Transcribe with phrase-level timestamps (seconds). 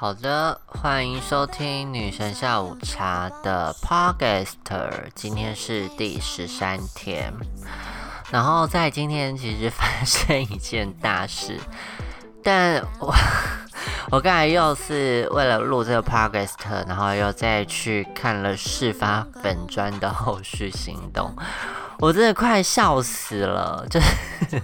[0.00, 4.54] 好的，欢迎收听女神下午茶的 Podcast，
[5.14, 7.30] 今天是第十三天。
[8.30, 11.60] 然后在今天其实发生一件大事，
[12.42, 13.14] 但我
[14.10, 16.54] 我刚才又是为了录这个 Podcast，
[16.88, 21.36] 然后又再去看了事发粉砖的后续行动，
[21.98, 24.62] 我真的快笑死了，就是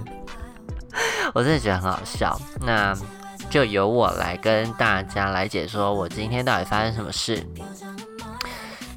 [1.34, 2.41] 我真的觉得很好笑。
[2.62, 2.96] 那
[3.49, 7.45] 就由我来跟大家来解说，我今天到底发生什么事。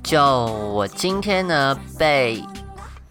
[0.04, 0.22] 就
[0.74, 2.44] 我今天呢，被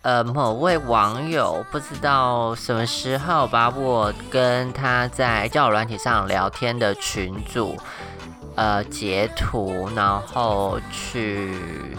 [0.02, 7.76] 呃某位网友不知道什么时候把我跟他在交友软体上聊天的群组
[8.56, 11.54] 呃截图，然后去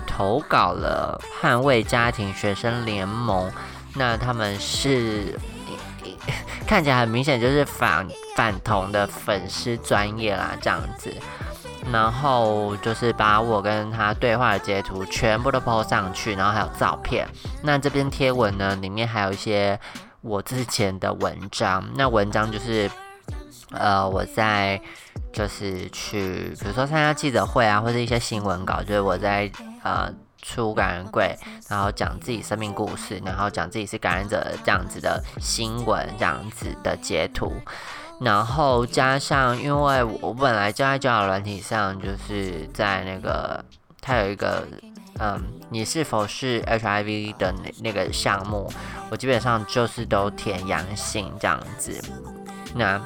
[0.06, 3.50] 投稿了捍卫家庭学生联盟。
[3.96, 5.40] 那他们是。
[6.68, 8.06] 看起来很明显就是反
[8.40, 11.14] 反同的粉丝专业啦，这样子，
[11.92, 17.28] 然后就是把我跟他对话的截图全部都 po 上去，然后还有照片。
[17.62, 19.78] 那这篇贴文呢，里面还有一些
[20.22, 21.84] 我之前的文章。
[21.96, 22.90] 那文章就是
[23.72, 24.82] 呃我在
[25.34, 29.52] 就是去，比如说参加记者会啊，或者一些新闻稿，就是我在
[29.84, 30.10] 呃。
[30.42, 31.38] 出感染柜，
[31.68, 37.52] 然后讲自己生命故事，然后讲自己是感染者这样子的新闻，这样子的截图，
[38.20, 43.64] 然后加上，因为我本来就在交友软体上，就是在那个
[44.02, 44.68] 它有一个，
[45.20, 48.72] 嗯，你是否是 HIV 的那那个项目，
[49.10, 52.00] 我基本上就是都填阳性这样子。
[52.76, 53.02] 那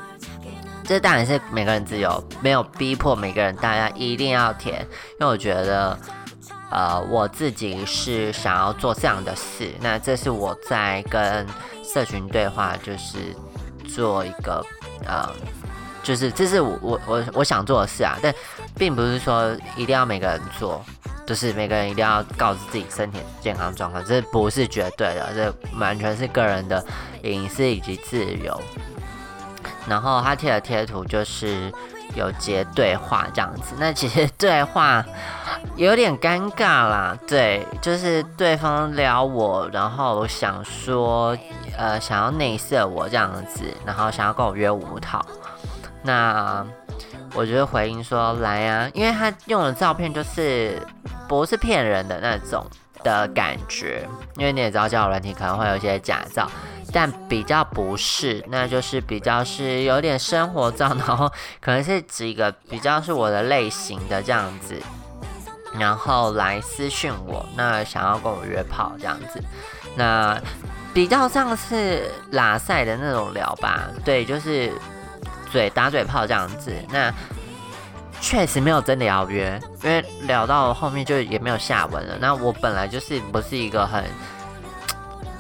[0.84, 4.82] 这当然是每个人自由，没有逼迫每个人大家一定要填，
[5.20, 5.98] 因为我觉得。
[6.76, 11.46] 呃，我自己是想要做这样的事，那这是我在跟
[11.84, 13.36] 社群对话，就是
[13.84, 14.66] 做一个
[15.06, 15.30] 呃，
[16.02, 18.34] 就是这是我我我我想做的事啊，但
[18.78, 20.84] 并不是说一定要每个人做，
[21.26, 26.84] 就是每个人一定要告知自己身体健康状况，这不是绝对的，这完全是个人的
[27.24, 28.62] 隐私以及自由。
[29.88, 31.72] 然后他贴的贴图就是
[32.16, 35.06] 有截对话这样子，那其实对话。
[35.76, 41.36] 有点尴尬啦，对，就是对方撩我，然后想说，
[41.78, 45.26] 呃，想要内射我这样子，然后想要跟我约舞蹈，
[46.04, 46.64] 那
[47.34, 50.80] 我就回应说来呀，因为他用的照片就是
[51.28, 52.64] 不是骗人的那种
[53.04, 54.08] 的感觉，
[54.38, 56.48] 因为你也知道交友软体可能会有一些假照，
[56.94, 61.28] 但比较不是，那就是比较是有点生活照，然后
[61.60, 64.80] 可能是几个比较是我的类型的这样子。
[65.80, 69.44] 然后来私讯我，那想要跟我约炮这样子，
[69.96, 70.40] 那
[70.94, 74.72] 比较像是拉塞的那种聊吧，对，就是
[75.52, 76.72] 嘴打嘴炮这样子。
[76.92, 77.12] 那
[78.22, 82.16] 确实没有真的要约，因为聊到后面就也没有下文了。
[82.20, 84.04] 那我本来就是不是一个很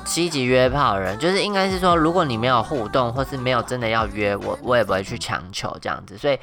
[0.03, 6.39] 积极约炮的人，就是应该是说，如果你没有互动，或是没有真的要约我，我也不会去强求这样子，所以。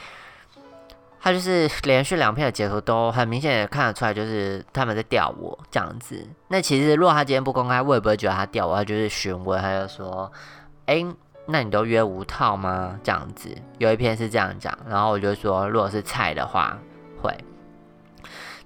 [1.22, 6.26] 他就是 连续两片的截图都很明显的看得出来，就是他们在钓我这样子。
[6.48, 10.32] 那其实如果他今天不公开，我也不会觉得他钓我，他就是询问，他就说
[10.86, 11.04] ：“哎，
[11.46, 16.78] 那你都约无套吗？”这样子有一篇是这样讲，然后我就说，如果是菜的话
[17.22, 17.36] 会。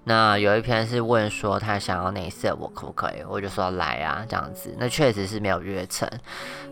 [0.06, 3.24] 那有一篇是问说他想要内射我可不可以？
[3.26, 4.74] 我就说来啊这样子。
[4.78, 6.08] 那确实是没有约成。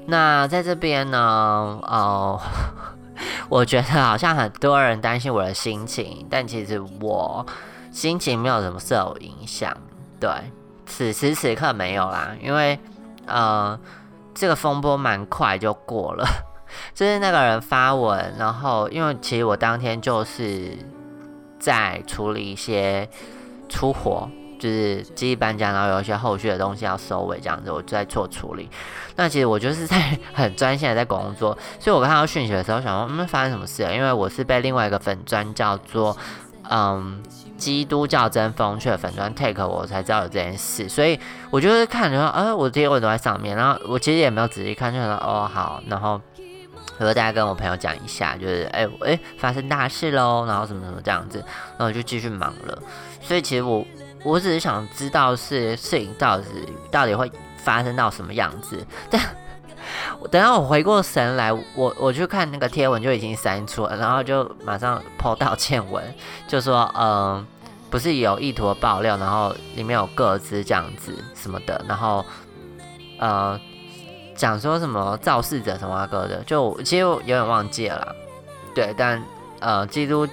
[0.06, 2.40] 那在这边呢，哦。
[3.48, 7.46] 我觉得好像很多人担心我的心情，但其实我
[7.90, 9.76] 心情没有什么受影响。
[10.18, 10.30] 对，
[10.86, 12.78] 此时此刻没有啦，因为
[13.26, 13.78] 呃，
[14.34, 16.26] 这个风波蛮快就过了。
[16.94, 20.76] 就是那个人发文，然后因为其实我当天就是
[21.58, 23.08] 在处理一些
[23.68, 24.28] 出活。
[24.62, 28.70] 就是机器搬家，然后有一些后续的东西要收尾，这样子我就在做处理。
[29.16, 33.92] 那其实我就是在 很专心的在工作，所以我看到讯息的时候，想说嗯发生什么事了？
[33.92, 36.16] 因为我是被另外一个粉砖叫做
[36.70, 37.20] 嗯
[37.56, 41.18] 基督教真风趣的粉砖 take 我才知道有这件事，所以
[41.50, 46.20] 我就是看着说，呃，我这些文都在上面，然后我其实也没有仔细看，就说哦好，然后
[46.96, 51.38] 和大家跟我朋友讲一下，就是哎哎发生大事喽，然后什么什么这样子，
[51.70, 52.78] 然后我就继续忙了。
[53.20, 53.84] 所以其实我。
[54.22, 56.44] 我只是想知道是摄影到底
[56.90, 59.20] 到底会发生到什么样子，但
[60.30, 66.02] 等到我回过神来，我我去看那个贴文就已经删除了，然后就马上抛道歉文，
[66.46, 67.44] 就说嗯，
[67.90, 72.24] 不是有意图的爆料，然后里面有各自这样子什么的，然后
[73.18, 73.60] 呃
[74.36, 78.14] 讲说什么肇事者什么歌的，就其实我有点忘记了，
[78.74, 79.20] 对，但
[79.58, 80.28] 呃基督。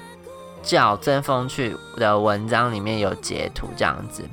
[0.70, 4.24] 叫真风趣的文章里面有截图这样子，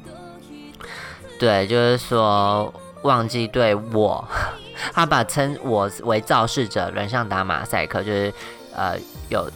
[1.38, 4.22] 对，就是说忘记对我，
[4.92, 8.30] 他把称我为肇事者人上打马赛克，就是
[8.74, 8.98] 呃
[9.30, 9.50] 有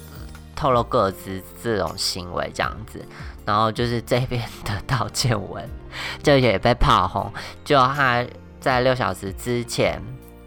[0.56, 3.04] 透露各自这种行为这样子，
[3.44, 5.68] 然后就是这边的道歉文
[6.22, 7.30] 就也被炮轰，
[7.62, 8.24] 就他
[8.58, 10.00] 在六小时之前。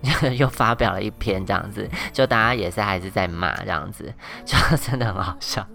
[0.38, 4.13] 又发表了一篇这样子，就大家也是还是在骂这样子，
[4.45, 5.65] 就 真的很好笑。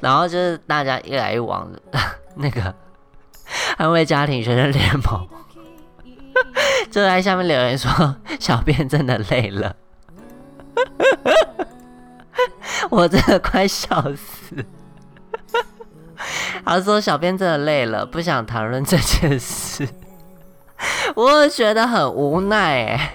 [0.00, 1.68] 然后就是大家一来一往，
[2.36, 2.74] 那个
[3.76, 5.28] 安慰家庭学生联盟
[6.90, 9.74] 就在下面留言说：“小编真的累了。”
[12.90, 14.64] 我真的快笑死。
[16.64, 19.88] 他说：“小编真的累了，不想谈论这件事。”
[21.14, 23.14] 我觉得很无奈哎。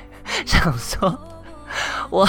[0.49, 1.19] 想说，
[2.09, 2.27] 我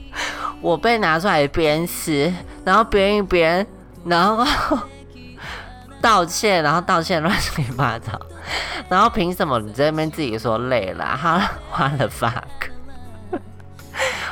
[0.60, 2.32] 我被拿出来鞭尸，
[2.64, 3.66] 然后编一编，
[4.04, 4.78] 然后
[6.00, 8.20] 道歉，然后道歉乱七八糟，
[8.88, 11.16] 然后凭什么你这边自己说累了？
[11.16, 12.70] 哈，花了 fuck，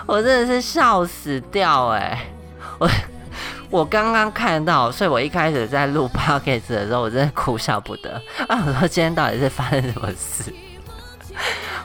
[0.07, 2.27] 我真的是笑死掉哎！
[2.79, 2.91] 我
[3.71, 8.63] 我刚刚看到，所以我一开始在录 podcast 的时候，我真的哭笑不得啊！
[8.67, 10.53] 我说今天到底是发生什么事？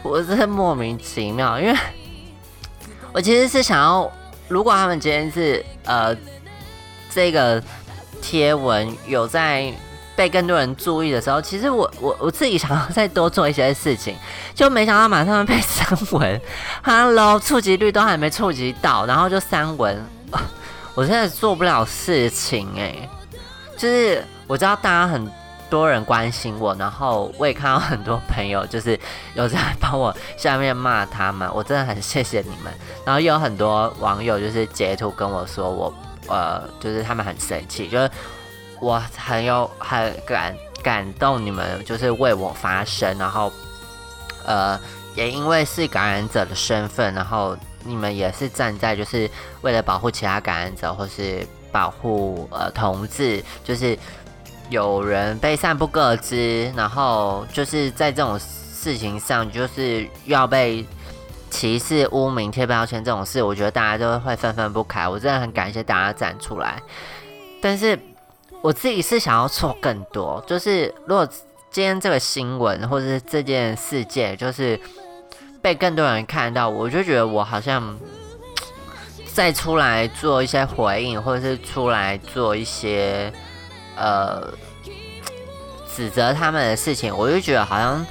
[0.04, 1.78] 我真是莫名其妙，因为
[3.14, 4.12] 我其实是想要，
[4.48, 6.16] 如果他们今天是呃
[7.10, 7.62] 这个
[8.22, 9.74] 贴文有在
[10.16, 14.16] 被更多人注意的时候，其实我我我自己想要再多做一些事情，
[14.56, 16.42] 就没想到马上被删文，
[16.84, 20.06] Hello，触及率都还没触及到，然后就删文，
[20.96, 23.10] 我现在做不了事情哎，
[23.78, 25.30] 就是我知道大家很。
[25.70, 29.00] 多人关心我，然后我也看到很多朋友就是
[29.36, 32.74] 有在帮我下面骂他们，我真的很谢谢你们。
[33.06, 35.94] 然后又有很多网友就是截图跟我说，我
[36.28, 38.10] 呃就是他们很生气，就是
[38.80, 43.52] 我很有很感感动你们，就是为我发声，然后
[44.46, 44.80] 呃
[45.16, 49.30] 也因为是感染者的身份，然后你们也是站在就是
[49.62, 53.98] 为了保护其他感染者或是保护呃同志，就是。
[54.70, 60.86] 有人被散布各资，然后就是在这种事情上，就是要被
[61.50, 65.08] 歧视、污名、贴标签这种事，我觉得大家都会愤愤不开。
[65.08, 66.82] 我真的很感谢大家站出来，
[67.62, 67.98] 但是
[68.62, 70.44] 我自己是想要做更多。
[70.46, 71.26] 就是如果
[71.72, 74.78] 今天这个新闻或者是这件事件，就是
[75.62, 77.98] 被更多人看到，我就觉得我好像
[79.34, 83.32] 再出来做一些回应，或者是出来做一些。
[83.98, 84.54] 呃，
[85.96, 88.06] 指责他们的事情，我就觉得好像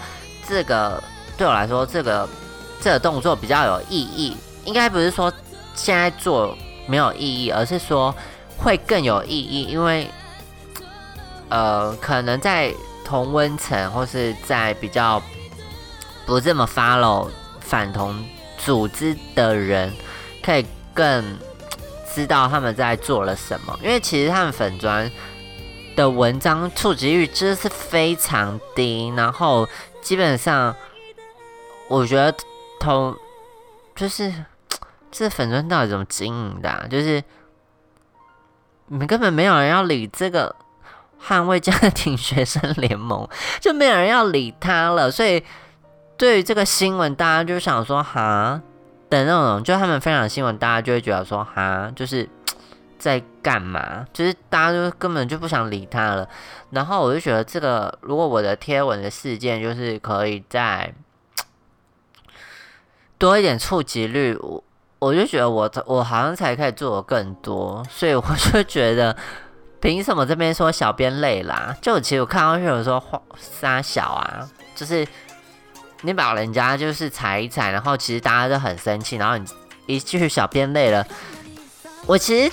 [0.49, 1.01] 这个
[1.39, 2.29] 对我来说，这个
[2.81, 4.37] 这个动作比较有意义。
[4.65, 5.33] 应该不是说
[5.77, 8.13] 现在做没有意义，而是说
[8.59, 10.11] 会更有意义，因为
[11.49, 12.75] 呃，可能在
[13.05, 15.23] 同温层或是在比较
[16.27, 17.29] 不这么 follow
[17.61, 18.25] 反同
[18.59, 19.93] 组织的人，
[20.43, 21.39] 可以更
[22.13, 23.79] 知道他们在做了什么。
[23.81, 25.09] 因为其实他们粉砖。
[25.97, 29.67] 的文章触及率真的是非常低，然后
[30.03, 30.77] 基本上
[31.89, 32.33] 我觉得
[32.79, 33.17] 同
[33.95, 34.33] 就是
[35.11, 36.87] 这粉砖到底怎么经营的？
[36.91, 37.25] 就是
[38.89, 40.55] 你们根本没有人要理这个
[41.21, 43.27] 捍卫家庭学生联盟，
[43.59, 45.11] 就没有人要理他了。
[45.11, 45.43] 所以
[46.19, 48.61] 对于这个新闻，大家就想说哈
[49.09, 52.29] 的那种，就他们分享新闻，大家就会觉得说哈，就是。
[52.99, 54.07] 在干嘛？
[54.13, 56.29] 就是大家就根本就不想理他了。
[56.71, 60.93] 然后我就觉得这个，如果我的贴文的事件就是可以再
[63.19, 64.65] 多一点触及率，我
[64.99, 67.85] 我就觉得我我好像才可以做的更多。
[67.89, 68.23] 所以我
[68.53, 69.17] 就觉得，
[69.81, 71.77] 凭什么这边说小编累啦？
[71.81, 73.03] 就其实我看到有人说
[73.39, 75.07] 杀小啊，就是
[76.03, 79.47] 你把人家就是踩一踩，然后其实大家都很生气，然后你
[79.87, 81.07] 一句小编累了，
[82.07, 82.53] 我其实。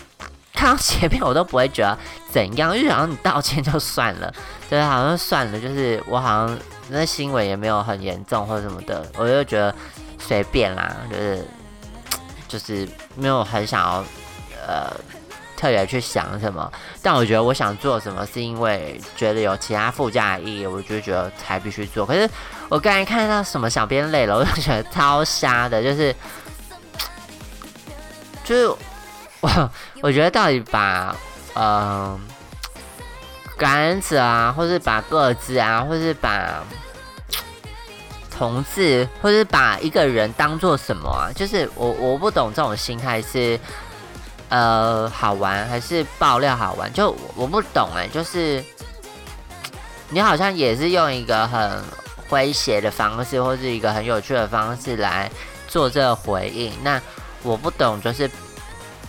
[0.53, 1.97] 看到前面我都不会觉得
[2.29, 4.33] 怎样，就想你道歉就算了，
[4.69, 6.57] 就是好像算了，就是我好像
[6.89, 9.75] 那新闻也没有很严重或者什么的，我就觉得
[10.19, 11.45] 随便啦，就是
[12.47, 14.05] 就是没有很想要
[14.65, 14.93] 呃
[15.57, 22.05] 特别去想什么，但我觉得我想做什么是因为觉得有其他附加的意义，我就觉得才必须做。
[22.05, 22.29] 可是
[22.69, 26.15] 我刚才看到什么小编累了，我就觉得超瞎的，就是
[28.45, 28.75] 就是。
[29.43, 29.69] 我
[30.01, 31.13] 我觉得到底把
[31.53, 32.17] 呃
[33.57, 36.63] 感染者啊，或是把个子啊，或是把
[38.31, 41.29] 同志，或是把一个人当做什么啊？
[41.35, 43.59] 就是我我不懂这种心态是
[44.47, 46.91] 呃好玩，还是爆料好玩？
[46.93, 48.63] 就我不懂哎，就是
[50.09, 51.83] 你好像也是用一个很
[52.29, 55.29] 诙谐的方式，或是一个很有趣的方式来
[55.67, 56.71] 做这个回应。
[56.81, 56.99] 那
[57.43, 58.29] 我不懂，就是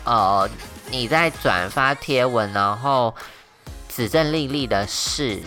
[0.04, 0.48] 呃
[0.90, 3.14] 你在转发贴文，然后
[3.88, 5.40] 指正丽丽的事，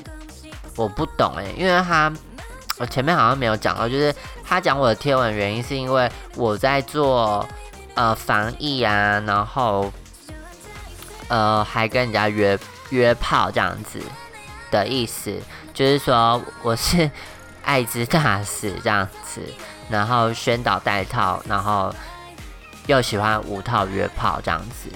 [0.76, 2.12] 我不懂哎，因为他。
[2.80, 4.14] 我前面好像没有讲到，就是
[4.46, 7.44] 他讲我的贴文原因是因为我在做
[7.96, 9.92] 呃防疫啊，然后
[11.28, 12.56] 呃还跟人家约
[12.92, 14.00] 约炮这样子
[14.70, 15.36] 的意思，
[15.74, 17.10] 就是说我是
[17.64, 19.42] 艾滋大使这样子，
[19.90, 21.92] 然后宣导带套，然后
[22.88, 24.90] 又喜欢无套约炮这样子，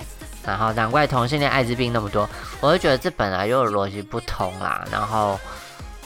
[0.43, 2.27] 然后难怪同性恋艾滋病那么多，
[2.59, 5.39] 我就觉得这本来就逻辑不通啦，然后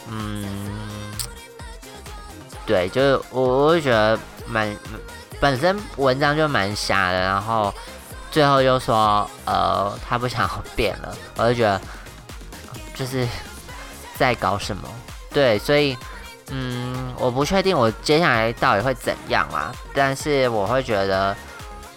[0.10, 0.46] 嗯。
[2.68, 4.76] 对，就是我，我会觉得蛮
[5.40, 7.72] 本身文章就蛮瞎的，然后
[8.32, 11.80] 最后又说，呃，他不想变了，我就觉得
[12.96, 13.28] 就是
[14.18, 14.90] 在搞什么。
[15.30, 15.96] 对，所以
[16.50, 21.38] 嗯，我不确定我接下来到底会怎样啊，但是我会觉得，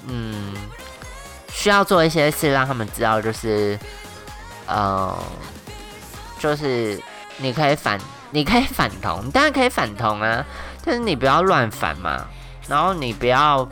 [0.09, 0.53] 嗯，
[1.53, 3.79] 需要做一些事让他们知道，就是，
[4.67, 5.17] 呃，
[6.39, 7.01] 就是
[7.39, 7.99] 你可以反。
[8.31, 10.45] 你可以反同，当然可以反同啊，
[10.85, 12.27] 但是你不要乱反嘛。
[12.69, 13.67] 然后你不要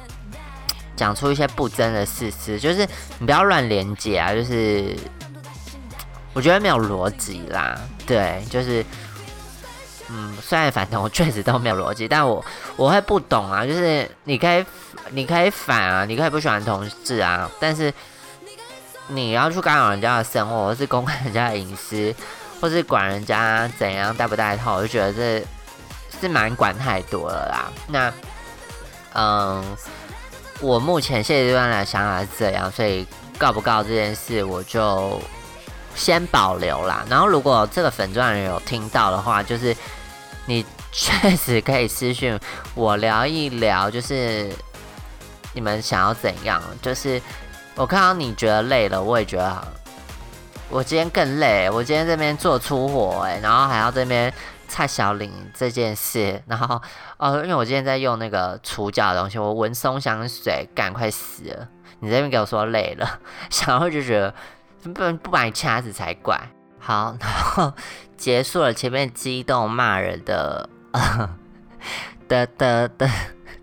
[0.96, 2.88] 讲出一些不真的事实，就是
[3.18, 4.32] 你不要乱连接啊。
[4.32, 4.96] 就是
[6.32, 7.78] 我觉得没有逻辑啦。
[8.06, 8.82] 对，就是
[10.08, 12.44] 嗯，虽然反同确实都没有逻辑，但我
[12.76, 13.64] 我会不懂啊。
[13.66, 14.64] 就是你可以
[15.10, 17.92] 你可以反啊，你可以不喜欢同志啊，但是
[19.08, 22.14] 你要去干扰人家的生活，或是公开人家的隐私。
[22.58, 25.46] 或是管人家怎样戴不戴套，我就觉得这
[26.18, 27.70] 是蛮管太多了啦。
[27.86, 28.10] 那，
[29.12, 29.76] 嗯，
[30.60, 35.20] 我目前现阶段的想法是这样，所以告不告这件事，我就
[35.94, 37.04] 先保留啦。
[37.10, 39.76] 然后，如果这个粉钻人有听到的话，就是
[40.46, 42.38] 你确实可以私讯
[42.74, 44.48] 我聊一聊，就是
[45.52, 46.62] 你们想要怎样。
[46.80, 47.20] 就是
[47.74, 49.68] 我看到你觉得累了，我也觉得。
[50.68, 54.32] 我今天更累，我今天这边做出火哎，然后还要这边
[54.66, 56.82] 蔡小玲这件事，然后
[57.18, 61.68] 哦，因为我今天在用那个除角的东西，我闻松香水，赶快死了。
[62.00, 63.20] 你这边给我说累了，
[63.64, 64.34] 然后就觉得
[64.82, 66.36] 不不把你掐死才怪。
[66.86, 67.72] 好， 然后
[68.16, 71.28] 结束了前面激动骂人的呃
[72.28, 73.10] 的的的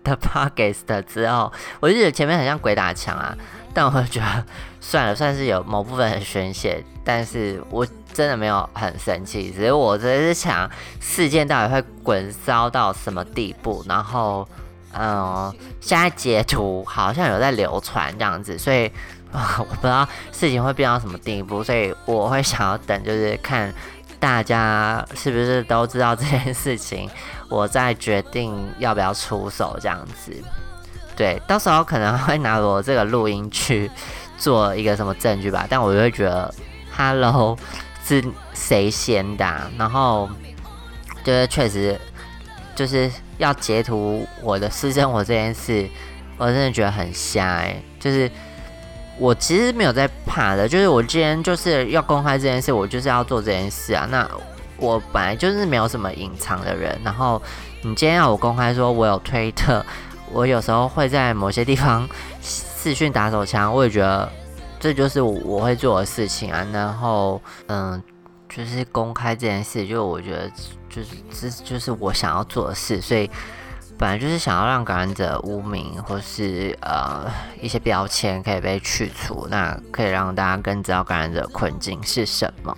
[0.02, 1.50] 的 p o c k e t 之后，
[1.80, 3.34] 我就觉得前面很像鬼打墙啊。
[3.72, 4.44] 但我觉得
[4.78, 14.46] 算了，算是有某部分很宣泄，但是我真的没有很生气，只是我只是想事件到底会滚烧到什么地步，然后
[14.92, 18.92] 嗯，现在截图好像有在流传这样子，所以
[19.58, 23.72] 我不知道事情会变到什么地步，所以我会想要等，就是看
[24.20, 27.10] 大家是不是都知道这件事情，
[27.50, 30.32] 我再决定要不要出手这样子。
[31.16, 33.90] 对，到时候可能会拿我这个录音去
[34.38, 36.52] 做一个什么证据吧，但我就会觉得
[36.96, 37.58] ，Hello，
[38.04, 39.70] 是谁先的？
[39.76, 40.28] 然后
[41.24, 42.00] 就是确实
[42.74, 45.88] 就是要截图我的私生活这件事，
[46.36, 47.76] 我真的觉得很瞎哎。
[48.00, 48.30] 就是
[49.18, 54.06] 我其实没有在怕的，就是我今天就是要公开这件事，我就是要做这件事啊。
[54.10, 54.28] 那
[54.76, 57.40] 我本来就是没有什么隐藏的人，然后
[57.82, 59.84] 你今天要我公开说我有推特。
[60.32, 62.08] 我有时候会在某些地方
[62.42, 64.28] 视讯打手枪，我也觉得
[64.80, 66.66] 这就是我会做的事情啊。
[66.72, 68.02] 然后，嗯，
[68.48, 70.50] 就是公开这件事，就我觉得
[70.88, 73.00] 就是这就是我想要做的事。
[73.00, 73.30] 所以，
[73.96, 82.76] 本来就是想要让感染者污名或是呃一些标签可以被去除，那可以让大家更知道感染者困境是什么。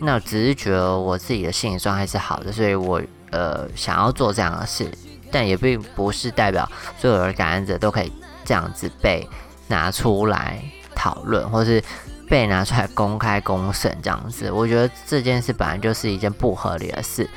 [0.00, 4.90] 那只是觉得我自己的心理状态是好的，所以我呃想要做这样的事。
[5.30, 8.10] 但也并不是代表所有的感染者都可以
[8.46, 9.28] 这样子被
[9.66, 10.58] 拿出来
[10.94, 11.84] 讨论，或是
[12.26, 14.50] 被拿出来公开公审这样子。
[14.50, 17.28] 我觉得这件事本来就是一件不合理的事。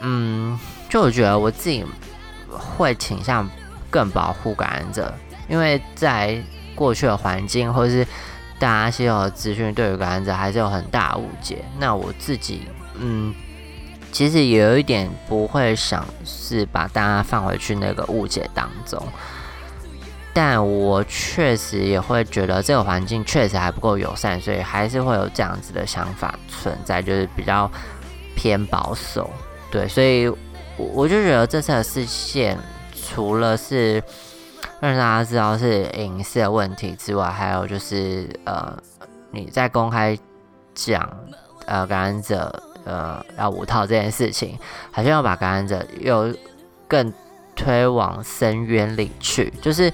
[0.00, 1.84] 嗯，就我觉得我自己
[2.48, 3.48] 会倾向
[3.90, 5.12] 更保护感染者，
[5.48, 6.40] 因为在
[6.74, 8.06] 过去的环境或是
[8.58, 11.64] 大家吸收的资讯，对于感染者还是有很大误解。
[11.78, 12.62] 那我自己，
[12.98, 13.34] 嗯。
[14.10, 19.00] 其实也有一点不会想是把大家放回去那个误解当中，
[20.32, 27.70] 但我确实也会觉得这个环境确实还不够友善，所以还是会有这样子的想法存在，就是比较
[28.34, 29.30] 偏保守。
[29.70, 30.26] 对，所以
[30.78, 32.56] 我我就觉得这次的事件
[32.94, 34.02] 除了是
[34.80, 38.76] 让大家知道是隐私的问题之外，还有就是呃，
[39.32, 40.16] 你在公开
[40.74, 41.08] 讲
[41.66, 44.56] 呃感染者呃要五套这件事情，
[44.92, 46.32] 好像要把感染者又
[46.86, 47.12] 更
[47.56, 49.92] 推往深渊里去，就是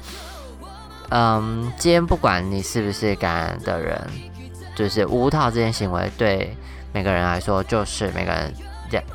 [1.08, 3.98] 嗯，今天不管你是不是感染的人，
[4.76, 6.54] 就是无套这件行为对
[6.92, 8.52] 每个人来说就是每个人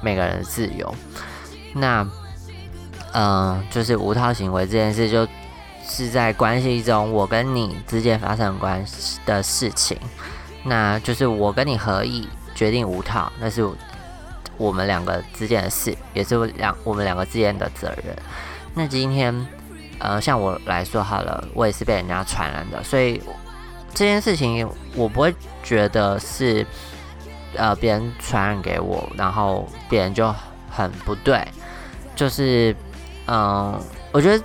[0.01, 0.91] 每个人的自由，
[1.73, 2.05] 那。
[3.11, 5.27] 嗯，就是无套行为这件事，就
[5.83, 9.97] 是在关系中我跟你之间发生关系的事情，
[10.63, 13.67] 那就是我跟你合意决定无套，那是
[14.57, 18.15] 我们两个之间的事，也是两我们两个之间的责任。
[18.75, 19.47] 那今天，
[19.97, 23.19] 呃，像我来说好了，我也是被人家传染的，所以
[23.95, 25.33] 这件事情我不会
[25.63, 26.63] 觉得是
[27.55, 30.31] 呃别人传染给我，然后别人就
[30.69, 31.43] 很不对，
[32.19, 32.75] 就是。
[33.31, 33.79] 嗯，
[34.11, 34.43] 我觉得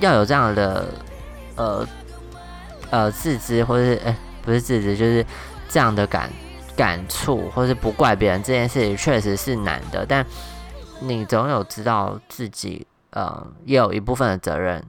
[0.00, 0.88] 要有这样的
[1.54, 1.86] 呃
[2.90, 5.24] 呃自知，或者是哎不是自知，就是
[5.68, 6.28] 这样的感
[6.74, 10.26] 感触，或是不怪别人这件事情确实是难的，但
[10.98, 14.84] 你总有知道自己嗯也有一部分的责任，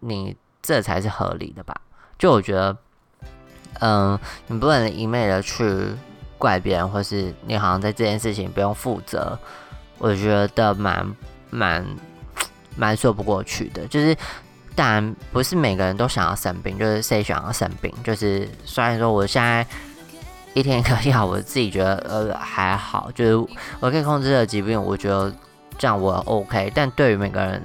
[0.00, 1.80] 你这才是合理的吧？
[2.18, 2.76] 就我觉得，
[3.78, 5.94] 嗯，你不能一昧的去
[6.36, 9.38] 怪别人，或是你好像在这件事情不用负责，
[9.98, 11.14] 我觉得蛮
[11.50, 11.84] 蛮。
[12.78, 14.14] 蛮说不过去的，就是
[14.74, 19.66] 当然不是每个人都想要生病，就是谁想要生病，就是虽然说我现在
[20.52, 23.34] 一天一颗药，我自己觉得呃还好，就是
[23.80, 25.34] 我可以控制的疾病，我觉得
[25.78, 26.70] 这样我 OK。
[26.74, 27.62] 但对于每个人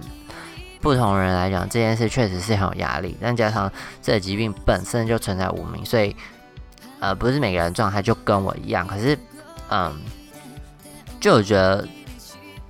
[0.79, 3.17] 不同人来讲，这件事确实是很有压力。
[3.19, 3.69] 但加上
[4.01, 6.15] 这个疾病本身就存在无名，所以
[7.01, 8.87] 呃不是每个人状态就跟我一样。
[8.87, 9.19] 可是
[9.69, 9.93] 嗯，
[11.19, 11.85] 就我觉得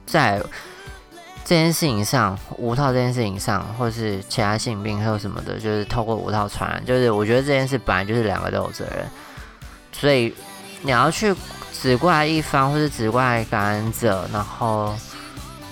[0.07, 0.41] 在。
[1.51, 9.05] 这件事情上，无套这件事情上，或是其他性病还有什么的，就是透过无套传染，就是我觉得这件事本来就是两个都有责任，
[9.91, 10.33] 所以
[10.81, 11.35] 你要去
[11.73, 14.95] 只怪一方，或是只怪感染者，然后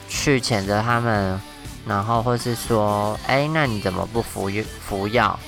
[0.09, 1.39] 去谴责他们，
[1.87, 4.51] 然后或是说，哎，那你怎么不服
[4.85, 5.39] 服药，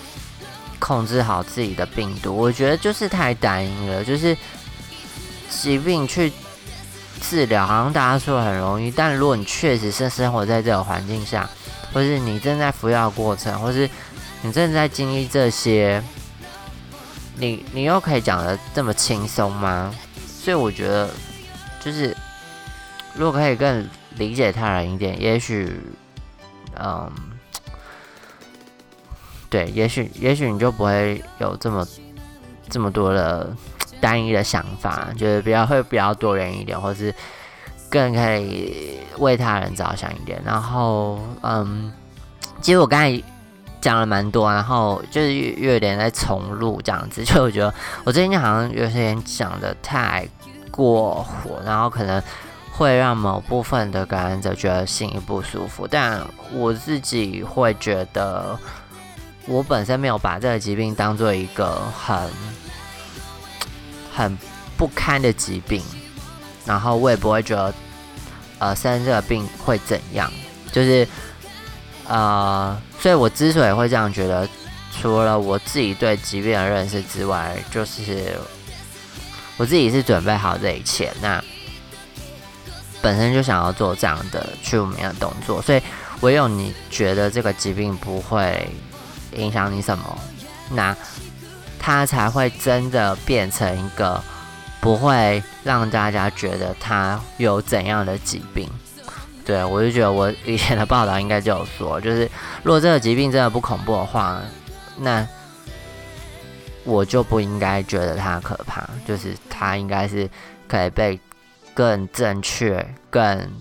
[0.79, 2.33] 控制好自己的病毒？
[2.33, 4.37] 我觉得就是太单一了，就是
[5.49, 6.31] 疾病去。
[7.21, 11.49] 治疗好像大家说很容易，但如果你确实是生活在这个环境下，
[11.93, 13.89] 或是你正在服药过程，或是
[14.41, 16.03] 你正在经历这些，
[17.35, 19.93] 你你又可以讲的这么轻松吗？
[20.27, 21.09] 所以我觉得，
[21.79, 22.15] 就是
[23.15, 25.79] 如果可以更理解他人一点，也许，
[26.77, 27.09] 嗯，
[29.49, 31.87] 对，也许也许你就不会有这么
[32.69, 33.55] 这么多的。
[34.01, 37.13] 单一的想法，就是比较会比较多人一点，或是
[37.89, 40.41] 更可以为他人着想一点。
[40.43, 41.93] 然后，嗯，
[42.59, 43.23] 其实我刚才
[43.79, 47.23] 讲了蛮多，然后就是又有点在重录这样子。
[47.25, 50.27] 就我觉得我最近好像有些人讲的太
[50.71, 52.21] 过火，然后可能
[52.71, 55.87] 会让某部分的感染者觉得心里不舒服。
[55.87, 56.19] 但
[56.53, 58.57] 我自己会觉得，
[59.47, 62.17] 我本身没有把这个疾病当做一个很。
[64.13, 64.37] 很
[64.77, 65.81] 不堪的疾病，
[66.65, 67.73] 然后我也不会觉得，
[68.59, 70.31] 呃，生这个病会怎样，
[70.71, 71.07] 就是，
[72.07, 74.47] 呃，所以我之所以会这样觉得，
[74.91, 78.37] 除了我自己对疾病的认识之外，就是
[79.57, 81.43] 我自己是准备好这一切，那
[83.01, 85.81] 本身就想要做这样的去无名的动作，所以
[86.19, 88.67] 唯有你觉得这个疾病不会
[89.35, 90.19] 影响你什么，
[90.71, 90.95] 那。
[91.83, 94.21] 他才会真的变成一个
[94.79, 98.69] 不会让大家觉得他有怎样的疾病。
[99.43, 102.29] 对我就觉得我以前的报道应该就有说，就是
[102.61, 104.39] 如果这个疾病真的不恐怖的话，
[104.99, 105.27] 那
[106.83, 108.87] 我就不应该觉得它可怕。
[109.07, 110.29] 就是它应该是
[110.67, 111.19] 可以被
[111.73, 113.51] 更正确、更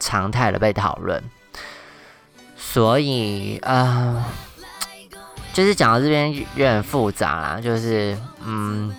[0.00, 1.22] 常态的被讨论。
[2.56, 4.24] 所以啊。
[5.56, 8.14] 就是讲到这边有点复杂啦，就是
[8.44, 8.94] 嗯，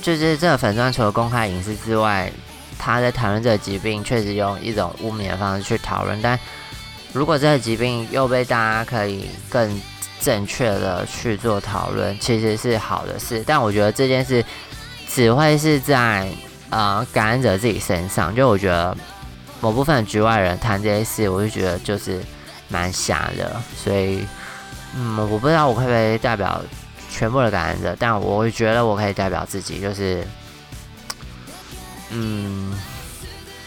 [0.00, 2.32] 就是这个粉钻除了公开隐私之外，
[2.78, 6.18] 他在讨论这个疾病，确实用一种污蔑的方式去讨论。
[6.22, 6.40] 但
[7.12, 9.82] 如果这个疾病又被大家可以更
[10.18, 13.44] 正确的去做讨论，其实是好的事。
[13.46, 14.42] 但我觉得这件事
[15.06, 16.26] 只会是在
[16.70, 18.34] 呃感染者自己身上。
[18.34, 18.96] 就我觉得
[19.60, 22.24] 某部分局外人谈这些事，我就觉得就是。
[22.68, 24.26] 蛮瞎的，所以，
[24.94, 26.62] 嗯，我不知道我可不可以代表
[27.10, 30.26] 全部的感染者，但我觉得我可以代表自己，就是，
[32.10, 32.72] 嗯，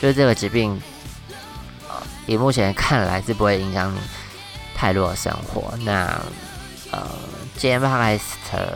[0.02, 0.80] 就是这个疾病，
[1.88, 4.00] 呃，以目前看来是不会影响你
[4.76, 5.74] 泰洛生活。
[5.84, 6.22] 那
[6.92, 7.08] 呃，
[7.58, 8.20] 今天 podcast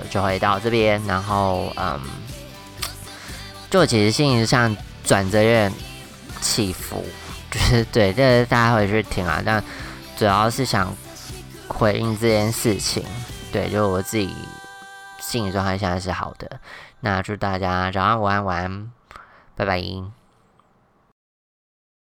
[0.10, 2.00] 就会到这边，然后嗯，
[3.70, 5.74] 就其实心情上转折有点
[6.42, 7.04] 起伏，
[7.50, 9.42] 就是对，这大家回去听啊。
[9.46, 9.64] 但
[10.24, 10.96] 主要是想
[11.68, 13.04] 回应这件事情，
[13.52, 14.34] 对，就我自己
[15.20, 16.62] 心理状态现在是好的。
[17.02, 18.92] 那祝大家早安、午安、晚安，
[19.58, 20.23] 拜拜。